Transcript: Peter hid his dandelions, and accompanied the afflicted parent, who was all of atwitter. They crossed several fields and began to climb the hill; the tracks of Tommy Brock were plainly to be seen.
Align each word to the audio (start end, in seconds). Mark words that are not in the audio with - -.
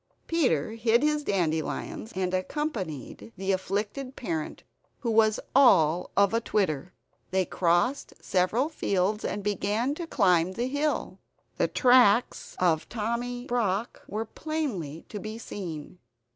Peter 0.25 0.71
hid 0.71 1.03
his 1.03 1.23
dandelions, 1.23 2.11
and 2.15 2.33
accompanied 2.33 3.31
the 3.37 3.51
afflicted 3.51 4.15
parent, 4.15 4.63
who 5.01 5.11
was 5.11 5.39
all 5.55 6.09
of 6.17 6.33
atwitter. 6.33 6.91
They 7.29 7.45
crossed 7.45 8.15
several 8.19 8.67
fields 8.67 9.23
and 9.23 9.43
began 9.43 9.93
to 9.93 10.07
climb 10.07 10.53
the 10.53 10.65
hill; 10.65 11.19
the 11.57 11.67
tracks 11.67 12.55
of 12.57 12.89
Tommy 12.89 13.45
Brock 13.45 14.01
were 14.07 14.25
plainly 14.25 15.05
to 15.09 15.19
be 15.19 15.37
seen. 15.37 15.99